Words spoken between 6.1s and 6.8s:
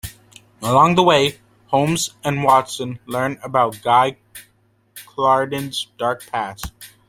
past.